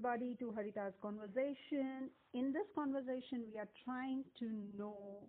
[0.00, 2.08] everybody to Harita's conversation.
[2.32, 5.28] In this conversation, we are trying to know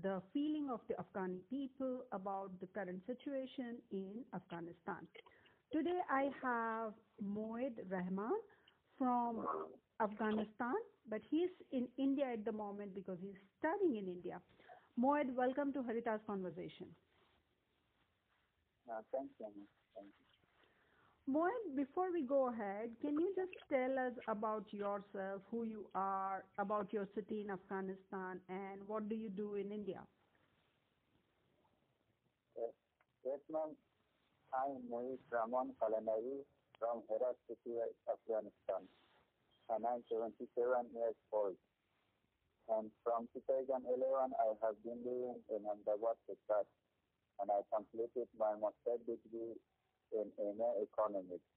[0.00, 5.08] the feeling of the Afghani people about the current situation in Afghanistan.
[5.72, 8.38] Today I have Moed Rahman
[8.96, 9.44] from
[10.00, 10.74] Afghanistan,
[11.08, 14.40] but he's in India at the moment because he's studying in India.
[15.00, 16.86] Moed, welcome to Harita's conversation.
[18.88, 19.46] Uh, thank you.
[19.96, 20.31] Thank you.
[21.30, 26.42] Moed, before we go ahead, can you just tell us about yourself, who you are,
[26.58, 30.02] about your city in Afghanistan, and what do you do in India?
[33.24, 33.70] Yes, ma'am.
[34.50, 36.42] I'm Mohit Rahman Kalanari
[36.82, 37.78] from Herat city,
[38.10, 38.82] Afghanistan.
[39.70, 40.42] And I'm 77
[40.90, 41.54] years old.
[42.66, 46.66] And from 2011, I have been living in Ahmedabad, Gujarat.
[47.38, 49.54] And I completed my master's degree
[50.12, 51.48] in MA Economics.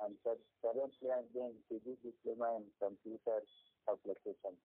[0.00, 0.14] And
[0.62, 3.42] currently I'm doing PG Diploma in Computer
[3.90, 4.58] Applications.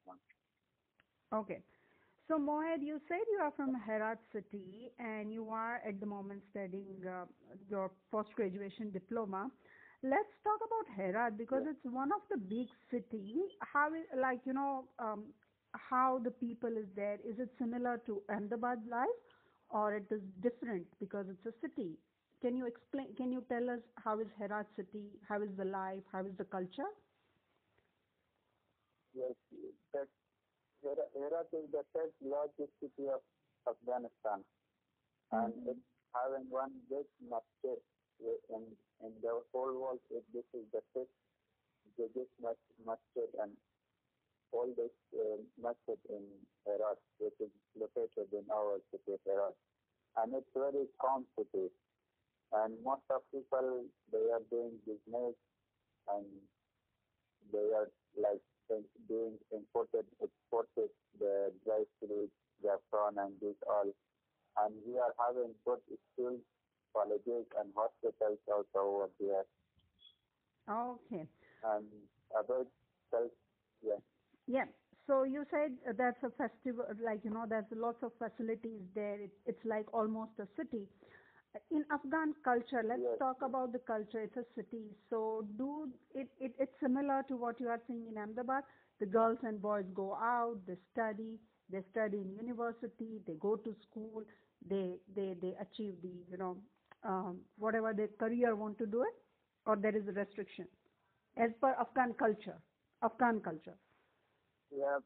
[1.33, 1.61] Okay.
[2.27, 6.41] So Moed, you said you are from Herat city and you are at the moment
[6.51, 7.25] studying uh,
[7.69, 9.49] your post-graduation diploma.
[10.03, 13.49] Let's talk about Herat because it's one of the big cities.
[13.59, 15.25] How is, like, you know, um,
[15.73, 17.17] how the people is there?
[17.25, 19.23] Is it similar to Ahmedabad life
[19.69, 21.97] or it is different because it's a city?
[22.43, 26.03] Can you explain, can you tell us how is Herat city, how is the life,
[26.11, 26.91] how is the culture?
[29.15, 29.31] Yes,
[29.93, 30.11] that
[30.83, 33.23] Herat is the third largest city of
[33.63, 34.43] Afghanistan.
[35.31, 35.71] And mm-hmm.
[35.71, 37.79] it's having one big masjid
[38.51, 38.67] in,
[38.99, 40.03] in the whole world.
[40.11, 41.15] It, this is the fifth
[41.95, 42.35] biggest
[42.83, 43.55] masjid and
[44.51, 46.27] all this uh, masjid in
[46.67, 49.55] Herat, which is located in our city, Herat.
[50.19, 51.71] And it's very calm city.
[52.53, 55.33] And most of people, they are doing business
[56.13, 56.25] and
[57.51, 58.41] they are like
[59.09, 62.29] doing imported, exported the dry fruit,
[62.61, 63.89] Japan and this all.
[64.61, 65.81] And we are having good
[66.13, 66.41] schools,
[66.93, 69.45] colleges and hospitals also over there.
[70.69, 71.25] Okay.
[71.65, 71.85] And
[72.37, 72.67] about
[73.09, 73.31] self,
[73.81, 73.97] yeah.
[74.47, 74.69] Yeah.
[75.07, 79.19] So you said that's a festival, like, you know, there's lots of facilities there.
[79.19, 80.87] It, it's like almost a city
[81.71, 83.17] in Afghan culture, let's yes.
[83.19, 84.21] talk about the culture.
[84.21, 86.53] It's a city, so do it, it.
[86.59, 88.63] It's similar to what you are seeing in Ahmedabad.
[88.99, 91.37] The girls and boys go out, they study,
[91.69, 94.23] they study in university, they go to school,
[94.69, 96.57] they they they achieve the you know
[97.03, 99.15] um, whatever their career want to do it,
[99.65, 100.67] or there is a restriction
[101.37, 102.57] as per Afghan culture.
[103.03, 103.77] Afghan culture.
[104.75, 104.99] Yeah.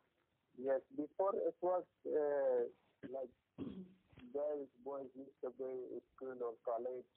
[0.58, 0.82] Yes.
[0.96, 2.64] Before it was uh,
[3.12, 3.30] like
[4.38, 7.10] girls, boys used to go to school or college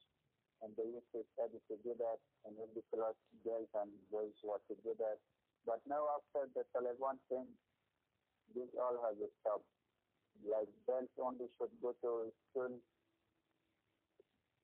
[0.65, 2.17] and they used to study together
[2.49, 3.13] and in the class
[3.45, 5.21] girls and boys were together.
[5.69, 7.49] But now after the Taliban came,
[8.57, 9.69] this all has stopped.
[10.41, 12.73] Like girls only should go to school,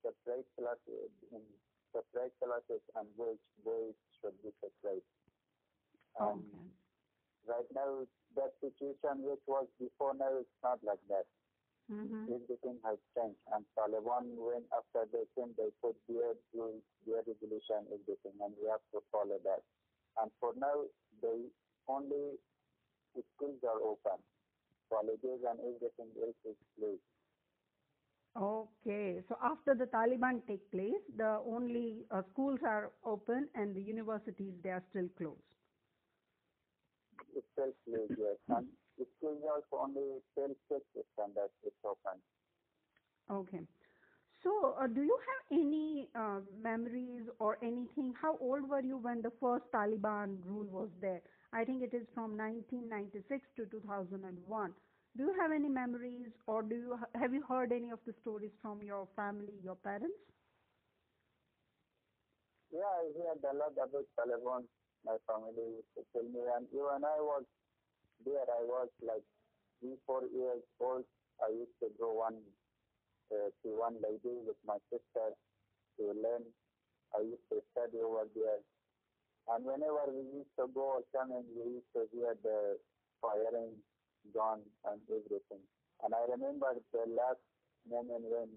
[0.02, 1.46] separate classes, in
[1.94, 5.06] separate classes and boys, boys should be separate.
[6.18, 7.54] And okay.
[7.54, 11.30] right now that situation which was before now it's not like that.
[11.92, 12.34] Mm-hmm.
[12.34, 13.40] Everything has changed.
[13.54, 18.68] And Taliban, when after they came, they put their rules, their regulation, everything, and we
[18.68, 19.64] have to follow that.
[20.22, 20.84] And for now,
[21.22, 21.48] they
[21.88, 22.38] only
[23.36, 24.20] schools are open,
[24.90, 27.02] colleges and everything else is closed.
[28.38, 33.82] Okay, so after the Taliban take place, the only uh, schools are open and the
[33.82, 35.42] universities they are still closed.
[37.36, 38.38] It's still closed, yes.
[38.98, 42.22] It also only till six standard it's open.
[43.32, 43.62] Okay.
[44.44, 48.14] So, uh, do you have any uh, memories or anything?
[48.22, 51.22] How old were you when the first Taliban rule was there?
[51.54, 54.74] I think it is from 1996 to 2001.
[55.18, 58.52] Do you have any memories, or do you have you heard any of the stories
[58.62, 60.20] from your family, your parents?
[62.72, 64.68] Yeah, I heard a lot about Taliban.
[65.06, 67.44] My family used to tell me, and even I was
[68.26, 69.26] there I was like
[69.80, 71.06] three, four years old.
[71.42, 72.42] I used to go one
[73.30, 75.36] uh, to one lady with my sister
[76.00, 76.46] to learn.
[77.14, 78.62] I used to study over there.
[79.48, 82.76] And whenever we used to go or come in, we used to hear the
[83.22, 83.80] firing
[84.34, 84.60] gun
[84.92, 85.64] and everything.
[86.04, 87.42] And I remember the last
[87.88, 88.50] moment when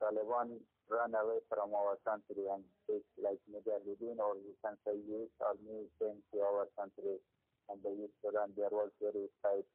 [0.00, 0.58] Taliban
[0.88, 5.88] ran away from our country and it's like Mujahideen or you can say youth army
[6.00, 7.20] came to our country
[7.68, 8.54] and they used to run.
[8.56, 9.66] There was very tight.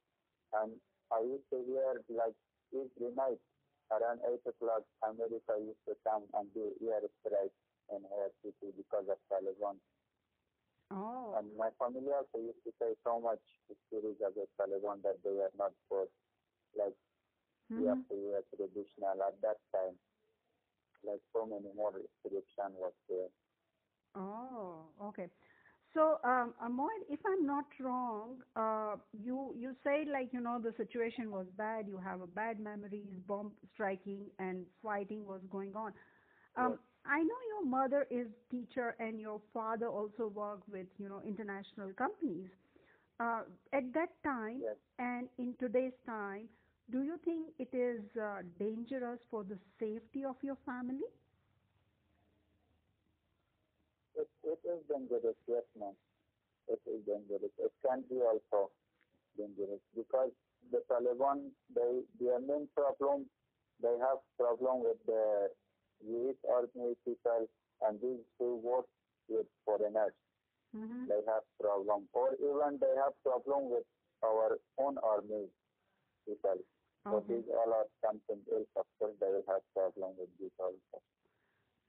[0.53, 0.81] And
[1.11, 2.35] I used to hear like
[2.73, 3.41] every night
[3.91, 7.55] around 8 o'clock, America used to come and do air strikes
[7.89, 9.79] in our city because of Taliban.
[10.91, 11.39] Oh.
[11.39, 13.41] And my family also used to say so much
[13.87, 16.09] stories about Taliban that they were not good,
[16.75, 16.97] like
[17.69, 17.75] Mhm.
[17.75, 19.99] year after year traditional at that time.
[21.03, 23.29] Like so many more restriction was there.
[24.15, 25.29] Oh, okay.
[25.93, 26.67] So, um, uh,
[27.09, 31.87] if I'm not wrong, uh, you you say like you know the situation was bad.
[31.87, 35.93] You have a bad memories, bomb striking and fighting was going on.
[36.55, 36.97] Um, Yes.
[37.05, 41.93] I know your mother is teacher and your father also worked with you know international
[41.93, 42.49] companies.
[43.19, 43.43] Uh,
[43.73, 44.77] at that time Yes.
[44.99, 46.47] and in today's time,
[46.91, 51.03] do you think it is uh, dangerous for the safety of your family?
[54.49, 55.93] It, is dangerous, yes, ma'am.
[56.67, 57.53] It is dangerous.
[57.59, 58.71] It can be also
[59.37, 60.31] dangerous because
[60.71, 63.29] the Taliban, they, their main problem,
[63.81, 65.49] they have problem with the
[66.01, 67.47] US army people
[67.85, 68.85] and these who work
[69.29, 70.13] with foreigners.
[70.75, 71.07] Mm-hmm.
[71.07, 72.09] They have problem.
[72.13, 73.85] Or even they have problem with
[74.23, 75.47] our own army
[76.27, 76.57] people.
[77.03, 77.35] So Okay.
[77.41, 78.67] these all are something else.
[78.75, 81.01] Of course, they will have problem with this also.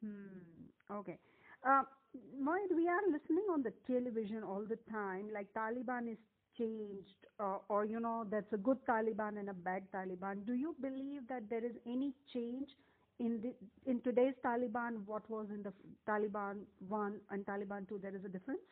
[0.03, 0.71] Hmm.
[0.91, 1.19] Okay.
[1.65, 1.83] Uh,
[2.15, 6.19] we are listening on the television all the time, like Taliban is
[6.57, 10.45] changed, uh, or you know, that's a good Taliban and a bad Taliban.
[10.47, 12.69] Do you believe that there is any change
[13.19, 13.55] in the
[13.91, 15.05] in today's Taliban?
[15.07, 15.73] What was in the
[16.09, 17.99] Taliban one and Taliban two?
[17.99, 18.63] There is a difference.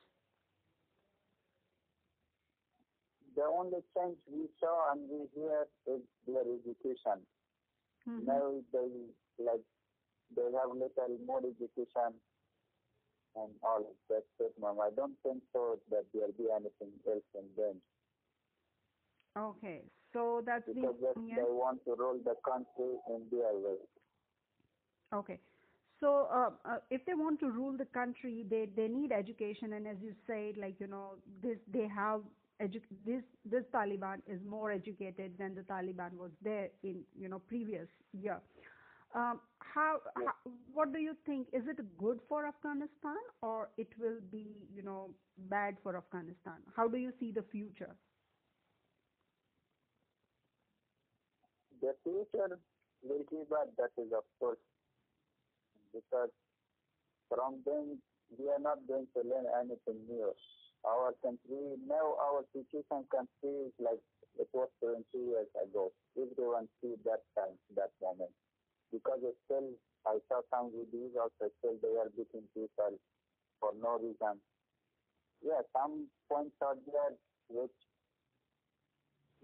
[3.36, 7.26] The only change we saw and we hear is their education.
[8.06, 8.24] Mhm.
[8.26, 8.88] Now they
[9.38, 9.64] like
[10.34, 12.20] they have little more education
[13.44, 13.84] and all.
[14.08, 14.78] That's it, ma'am.
[14.82, 17.76] I don't think so that there will be anything else in them
[19.36, 19.82] Okay,
[20.12, 23.78] so that's because the they want to rule the country in their way.
[25.14, 25.38] Okay.
[26.00, 29.86] So, uh, uh, if they want to rule the country, they, they need education, and
[29.86, 32.22] as you said, like you know, this they have
[32.62, 37.40] edu- this this Taliban is more educated than the Taliban was there in you know
[37.40, 38.40] previous year.
[39.14, 40.32] Um, how, how
[40.74, 41.48] what do you think?
[41.52, 45.14] Is it good for Afghanistan or it will be you know
[45.48, 46.60] bad for Afghanistan?
[46.76, 47.96] How do you see the future?
[51.80, 52.58] The future
[53.02, 54.58] will be bad, that is of course,
[55.94, 56.30] because
[57.28, 58.02] from them
[58.36, 60.32] we are not going to learn anything new.
[60.84, 64.02] Our country, now our situation country is like
[64.38, 65.92] it was 20 years ago.
[66.16, 68.30] Everyone see that time, that moment.
[68.92, 69.68] Because still,
[70.06, 72.96] I saw some videos also still they are beating people
[73.60, 74.40] for no reason.
[75.44, 77.14] Yeah, some points are there
[77.48, 77.76] which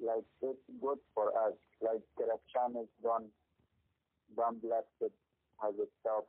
[0.00, 1.54] like it's good for us.
[1.82, 3.28] Like corruption is gone,
[4.36, 5.12] bomb blasted
[5.62, 6.24] has itself,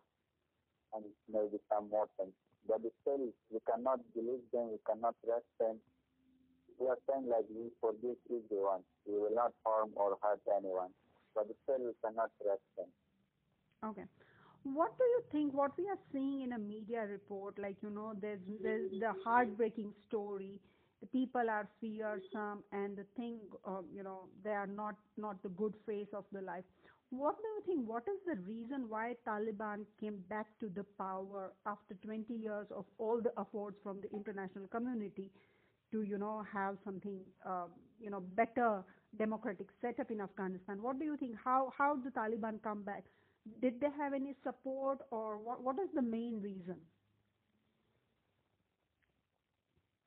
[0.94, 2.36] and maybe some more things.
[2.68, 5.78] But still, we cannot believe them, we cannot trust them.
[6.80, 8.84] We are saying like we forgive everyone.
[9.08, 10.92] We will not harm or hurt anyone.
[11.34, 12.90] But still, we cannot trust them.
[13.86, 14.06] Okay.
[14.64, 15.54] What do you think?
[15.54, 19.94] What we are seeing in a media report, like you know, there's there's the heartbreaking
[20.08, 20.60] story.
[21.02, 25.50] The people are fearsome, and the thing, uh, you know, they are not not the
[25.50, 26.64] good face of the life.
[27.12, 27.88] What do you think?
[27.88, 32.86] What is the reason why Taliban came back to the power after 20 years of
[32.98, 35.30] all the efforts from the international community
[35.92, 37.68] to, you know, have something, uh,
[38.02, 38.84] you know, better
[39.18, 40.82] democratic setup in Afghanistan?
[40.82, 41.36] What do you think?
[41.44, 43.04] How how the Taliban come back?
[43.62, 46.78] Did they have any support or what, what is the main reason?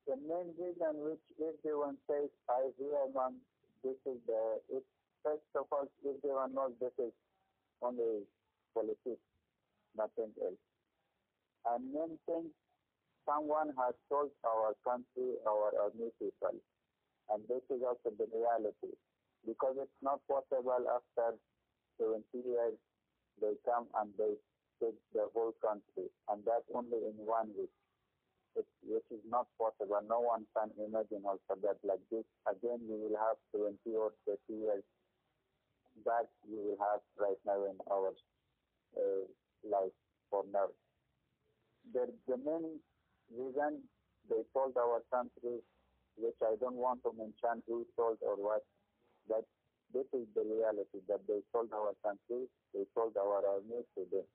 [0.07, 3.35] The main reason which everyone says, I hear man,
[3.83, 4.83] this is the, it,
[5.23, 7.13] first of all, everyone knows this is
[7.81, 8.25] only
[8.73, 9.23] politics,
[9.95, 10.59] nothing else.
[11.69, 12.49] And main thing,
[13.27, 16.57] someone has told our country, our army people,
[17.29, 18.97] and this is also the reality,
[19.45, 21.37] because it's not possible after
[22.01, 22.73] 70 years,
[23.41, 24.33] they come and they
[24.79, 27.71] take the whole country, and that only in one week
[28.55, 29.99] it, which is not possible.
[30.07, 32.25] No one can imagine also that like this.
[32.47, 34.83] Again, we will have 20 or 30 years
[36.05, 38.11] back we will have right now in our
[38.95, 39.23] uh,
[39.67, 39.95] life
[40.29, 40.67] for now.
[41.93, 42.79] The, the main
[43.31, 43.83] reason
[44.29, 45.59] they told our country,
[46.15, 48.63] which I don't want to mention who told or what,
[49.27, 49.43] that
[49.93, 54.25] this is the reality, that they sold our country, they sold our army to them.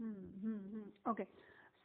[0.00, 1.10] Hmm, hmm, hmm.
[1.10, 1.26] Okay.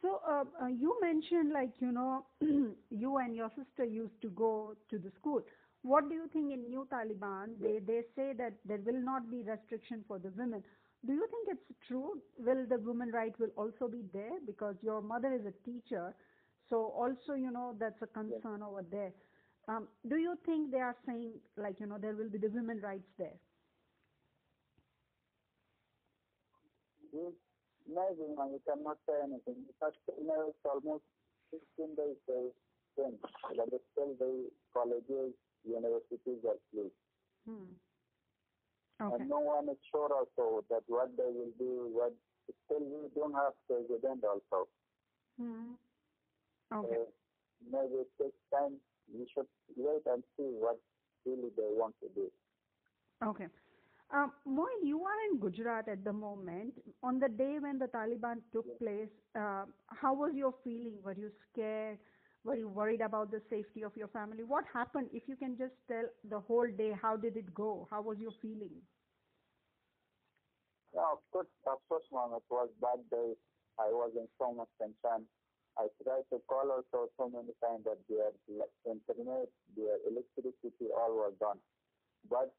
[0.01, 2.25] So uh, uh, you mentioned like you know
[2.89, 5.41] you and your sister used to go to the school.
[5.81, 7.59] What do you think in New Taliban?
[7.61, 10.63] They they say that there will not be restriction for the women.
[11.05, 12.21] Do you think it's true?
[12.37, 16.13] Will the women right will also be there because your mother is a teacher?
[16.69, 19.11] So also, you know, that's a concern over there.
[19.67, 22.79] Um, do you think they are saying like, you know, there will be the women
[22.81, 23.33] rights there?
[27.13, 29.63] Maybe, man, you cannot say anything.
[29.67, 31.03] Because you know, it's almost
[31.51, 32.51] 16 days they
[32.93, 36.99] spent, but still the colleges, universities are closed.
[37.47, 37.73] Hmm.
[39.01, 39.15] Okay.
[39.21, 42.13] And no one is sure also that what they will do, what
[42.65, 44.67] still we don't have president also.
[45.39, 45.75] Hmm.
[46.73, 46.95] Okay.
[46.95, 47.07] So
[47.71, 48.77] maybe it takes time.
[49.13, 50.79] We should wait and see what
[51.25, 52.31] really they want to do.
[53.23, 53.47] Okay.
[54.13, 54.31] Um,
[54.83, 56.73] you are in Gujarat at the moment.
[57.03, 60.93] On the day when the Taliban took place, uh, how was your feeling?
[61.03, 61.97] Were you scared?
[62.43, 64.43] Were you worried about the safety of your family?
[64.43, 65.09] What happened?
[65.11, 67.87] If you can just tell the whole day, how did it go?
[67.89, 68.69] How was your feeling?
[70.93, 72.37] Yeah, of course, of course, ma'am.
[72.37, 73.33] It was bad day.
[73.79, 75.25] I was in so much tension.
[75.77, 78.31] I tried to call also so many times that their
[78.87, 81.59] internet, their electricity, all was gone.
[82.29, 82.53] But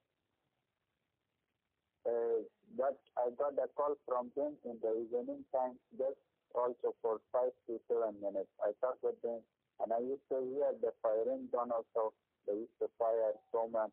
[2.07, 2.45] uh,
[2.77, 6.21] but I got a call from them in the evening time, just
[6.55, 8.53] also for five to seven minutes.
[8.63, 9.41] I talked with them,
[9.81, 12.13] and I used to hear the firing gun also.
[12.47, 13.91] They used to fire so much,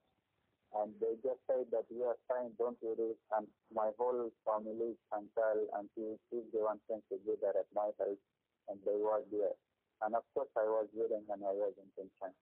[0.78, 3.18] and they just said that we are fine, don't worry.
[3.34, 8.22] And my whole family, uncle, auntie, everyone came together at my house,
[8.70, 9.56] and they were there.
[10.02, 12.36] And of course, I was willing and I was in tension.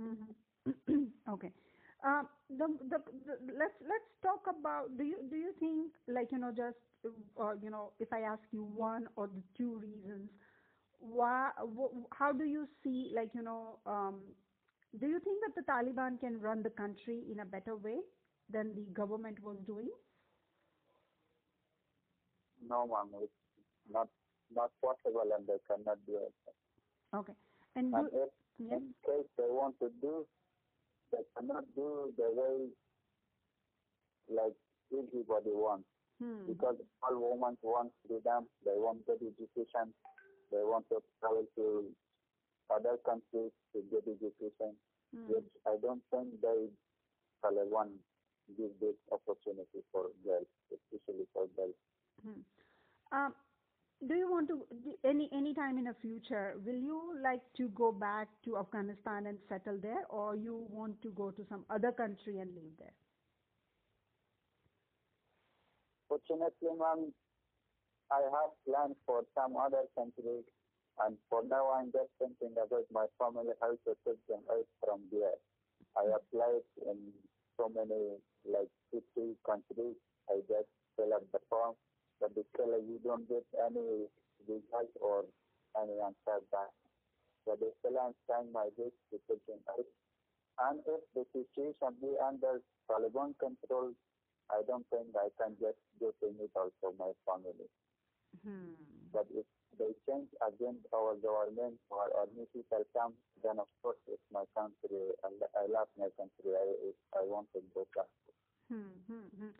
[0.00, 1.04] Mm-hmm.
[1.34, 1.52] okay.
[2.04, 4.96] Um, the, the, the, let's let's talk about.
[4.96, 6.78] Do you do you think like you know just
[7.40, 10.30] uh, you know if I ask you one or the two reasons
[10.98, 14.20] why wh- how do you see like you know um,
[14.98, 17.98] do you think that the Taliban can run the country in a better way
[18.50, 19.90] than the government was doing?
[22.60, 23.32] No, ma'am, it's
[23.90, 24.08] not
[24.54, 26.34] not possible, and they cannot do it.
[27.14, 27.34] Okay,
[27.76, 28.30] and, And do, if
[28.72, 30.26] in case they want to do,
[31.10, 32.68] they cannot do the way
[34.28, 34.56] like
[34.92, 35.88] everybody wants.
[36.20, 36.46] Hmm.
[36.46, 39.92] Because all women want freedom, they want good education,
[40.50, 41.90] they want to travel to
[42.70, 44.76] other countries to get education,
[45.12, 45.28] Hmm.
[45.28, 46.68] which I don't think they
[47.44, 47.98] Taliban
[48.56, 51.74] give this opportunity for girls, especially for girls.
[52.22, 52.40] Hmm.
[53.12, 53.34] Um,
[54.12, 54.60] do you want to
[55.08, 56.60] any any time in the future?
[56.66, 61.10] Will you like to go back to Afghanistan and settle there, or you want to
[61.16, 62.92] go to some other country and live there?
[66.08, 67.08] Fortunately, ma'am,
[68.12, 70.44] I have plans for some other countries,
[71.00, 75.00] and for now I'm just thinking about my family, how to take them out from
[75.08, 75.40] there.
[75.96, 77.00] I applied in
[77.56, 79.96] so many, like 50 countries.
[80.28, 80.68] I just
[81.00, 81.80] fill up the form,
[82.22, 84.06] but still you don't get any
[84.46, 85.26] result or
[85.74, 86.70] any answer back.
[87.42, 89.18] But still I'm trying my best to
[89.66, 89.90] out.
[90.62, 93.90] And if the situation be under Taliban control,
[94.46, 97.66] I don't think I can just go to meet also my family.
[98.46, 98.78] Hmm.
[99.10, 99.44] But if
[99.78, 104.44] they change again our government or our new people come, then of course it's my
[104.54, 105.10] country.
[105.26, 106.54] I, I love my country.
[106.54, 108.06] I, I want to go back.
[108.70, 109.52] Hmm, hmm, hmm.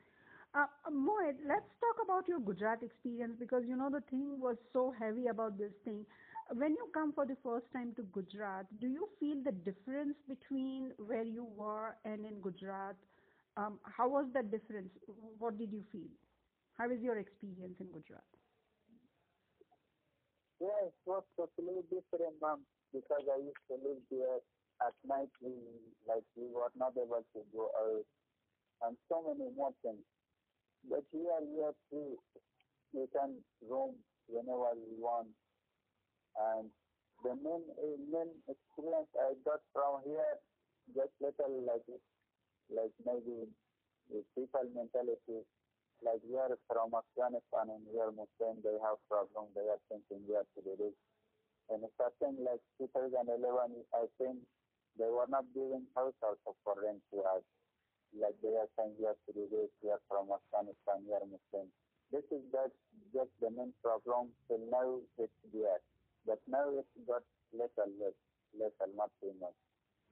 [0.55, 4.57] Uh, uh, Mohit, let's talk about your Gujarat experience because you know the thing was
[4.73, 6.05] so heavy about this thing.
[6.53, 10.93] When you come for the first time to Gujarat, do you feel the difference between
[10.99, 12.97] where you were and in Gujarat?
[13.57, 14.91] Um, how was that difference?
[15.39, 16.11] What did you feel?
[16.77, 18.29] How is your experience in Gujarat?
[20.61, 22.61] Yeah, it was totally different, ma'am,
[22.93, 24.39] because I used to live there
[24.87, 25.31] at night.
[25.41, 25.53] We
[26.07, 28.07] like we were not able to go out,
[28.87, 30.05] and so many more things.
[30.89, 32.17] But here we are free.
[32.93, 33.97] We can roam
[34.29, 35.29] whenever we want,
[36.37, 36.69] and
[37.25, 40.37] the main uh, main experience I got from here
[40.95, 41.87] just little like
[42.71, 43.49] like maybe
[44.11, 45.41] the people mentality
[46.03, 50.27] like we are from Afghanistan and we are Muslim, they have problem, they are thinking
[50.27, 50.97] we are to do this.
[51.71, 53.39] And starting like 2011,
[53.95, 54.43] I think
[54.99, 57.47] they were not giving house also for rent to us.
[58.12, 61.73] Like they are saying we are to this, we are from Afghanistan, we are Muslim.
[62.12, 62.69] This is that
[63.16, 65.81] just the main problem till now it's there.
[66.28, 67.25] But now it's got
[67.57, 67.90] little
[68.52, 69.57] less, and not too much.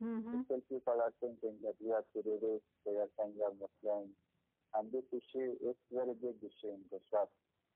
[0.00, 0.49] Mm-hmm.
[0.49, 2.40] Still people are thinking that we have to do
[2.88, 4.09] they are saying we are Muslim.
[4.73, 7.28] And this issue is very big issue in Gujarat.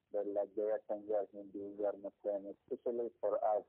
[0.09, 3.67] They're like they are saying we are Hindu, we are Muslim, especially for us.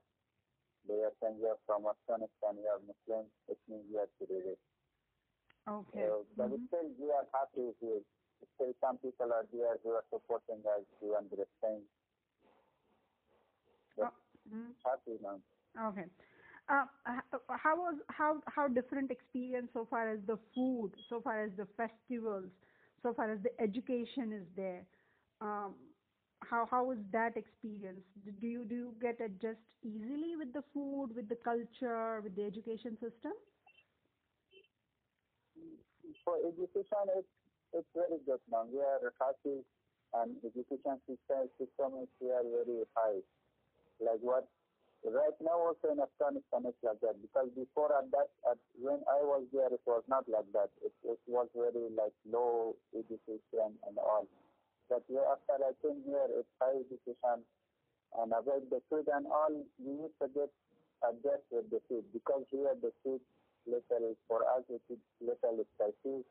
[0.88, 4.24] They are saying we are from Afghanistan, we are Muslim, it means we have to
[4.24, 4.60] do this.
[5.68, 6.08] Okay.
[6.08, 6.68] So, but Mhm.
[6.68, 8.02] still we are happy here.
[8.54, 11.88] Still some people are there who are supporting us to understand.
[14.00, 14.10] Uh,
[14.48, 14.74] mhm.
[14.84, 15.40] Happy now.
[15.78, 16.04] Okay.
[16.68, 16.86] Uh,
[17.50, 21.66] how was how how different experience so far as the food, so far as the
[21.76, 22.50] festivals,
[23.02, 24.86] so far as the education is there?
[25.40, 25.76] Um,
[26.42, 28.04] how how was that experience?
[28.40, 32.44] Do you do you get adjust easily with the food, with the culture, with the
[32.44, 33.32] education system?
[36.24, 37.32] For education, it's,
[37.72, 38.66] it's very good now.
[38.66, 39.62] We are happy
[40.14, 43.20] and education system, system is here very high.
[43.98, 44.46] Like what,
[45.04, 49.20] right now also in Afghanistan it's like that because before at that, at, when I
[49.22, 50.70] was there it was not like that.
[50.84, 54.26] It, it was very like low education and all.
[54.88, 57.42] But after I came here, it's high education
[58.14, 60.50] and about the food and all, we need to get
[61.04, 63.20] adjust with the food because here the food
[63.66, 66.24] little for us it is little spicy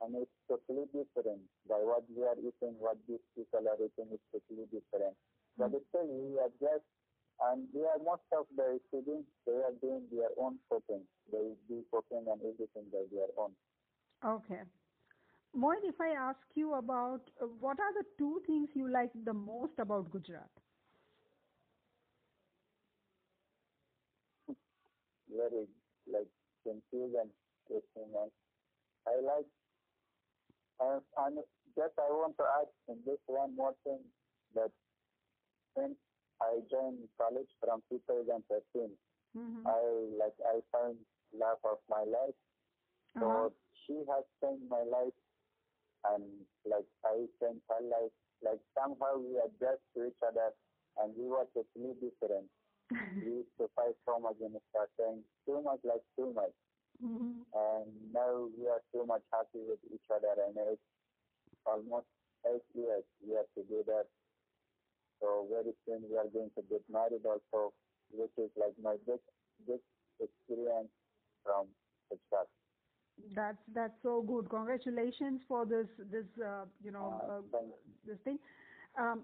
[0.00, 4.22] and it's totally different by what we are eating, what these people are eating is
[4.32, 5.14] totally different.
[5.58, 6.88] But still we adjust
[7.52, 11.04] and we are most of the students they are doing their own cooking.
[11.32, 13.52] They do cooking and everything by their own.
[14.24, 14.64] Okay.
[15.56, 19.34] Mohit, if I ask you about uh, what are the two things you like the
[19.34, 20.50] most about Gujarat?
[25.28, 25.66] Very
[26.10, 26.26] like
[26.64, 27.30] confused and
[27.96, 28.30] and
[29.06, 29.46] I like
[30.80, 31.38] and, and
[31.76, 34.00] just I want to add in this one more thing
[34.54, 34.70] that
[35.76, 35.96] since
[36.40, 38.96] I joined college from 2013,
[39.36, 39.66] Mm-hmm.
[39.66, 39.80] I
[40.18, 40.96] like I found
[41.32, 42.36] love of my life.
[43.20, 43.50] So Uh-huh.
[43.86, 45.16] she has changed my life,
[46.04, 46.24] and
[46.64, 48.12] like I changed her life.
[48.42, 50.50] Like somehow we adjust to each other,
[50.98, 52.48] and we were totally different.
[52.90, 56.54] We used to fight so much in starting, too much like too much,
[57.02, 57.42] mm-hmm.
[57.54, 60.82] and now we are too much happy with each other, and it's
[61.66, 62.06] almost
[62.46, 64.04] eight years we are together.
[65.20, 67.72] So very soon we are going to get married also,
[68.10, 69.20] which is like my big,
[69.66, 69.80] big
[70.18, 70.88] experience
[71.44, 71.66] from
[72.10, 72.48] the start.
[73.36, 74.48] That's that's so good.
[74.48, 77.60] Congratulations for this this uh, you know Uh, uh,
[78.06, 78.38] this thing.
[78.98, 79.22] Um,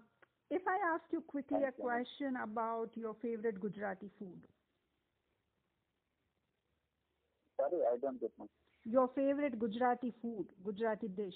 [0.51, 4.41] if I ask you quickly a question about your favorite Gujarati food,
[7.61, 8.49] Sorry, I don't get much.
[8.85, 11.35] your favorite Gujarati food, Gujarati dish.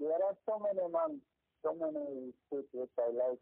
[0.00, 1.20] There are so many, ma'am,
[1.62, 3.38] so many foods which I like,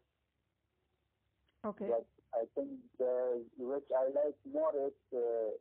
[1.65, 1.87] Okay.
[1.87, 5.51] but I think the which I like more is uh,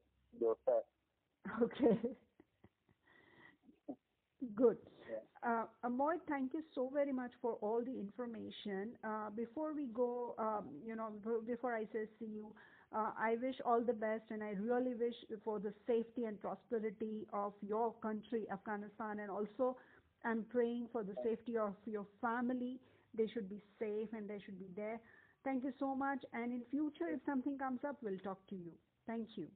[0.41, 0.83] dosa.
[1.63, 1.99] Okay.
[4.55, 4.77] Good.
[5.43, 8.91] Uh, Amoy, thank you so very much for all the information.
[9.03, 11.11] Uh, before we go, um, you know,
[11.47, 12.55] before I say see you,
[12.95, 17.27] uh, I wish all the best and I really wish for the safety and prosperity
[17.33, 19.77] of your country, Afghanistan, and also
[20.25, 22.79] I'm praying for the safety of your family.
[23.17, 25.01] They should be safe and they should be there.
[25.45, 26.25] Thank you so much.
[26.33, 28.73] And in future, if something comes up, we'll talk to you.
[29.07, 29.49] Thank you.